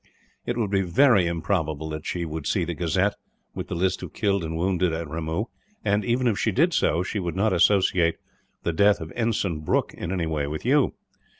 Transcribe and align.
It 0.47 0.57
would 0.57 0.71
be 0.71 0.81
very 0.81 1.27
improbable 1.27 1.87
that 1.91 2.07
she 2.07 2.25
would 2.25 2.47
see 2.47 2.65
the 2.65 2.73
gazette, 2.73 3.13
with 3.53 3.67
the 3.67 3.75
list 3.75 4.01
of 4.01 4.13
killed 4.13 4.43
and 4.43 4.57
wounded 4.57 4.93
at 4.93 5.07
Ramoo 5.07 5.43
and, 5.85 6.03
even 6.03 6.25
if 6.25 6.39
she 6.39 6.51
did 6.51 6.73
so, 6.73 7.03
she 7.03 7.19
would 7.19 7.35
not 7.35 7.53
associate 7.53 8.15
the 8.63 8.73
death 8.73 8.99
of 8.99 9.13
Ensign 9.15 9.59
Brooke 9.59 9.93
in 9.93 10.11
any 10.11 10.25
way 10.25 10.47
with 10.47 10.65
you. 10.65 10.95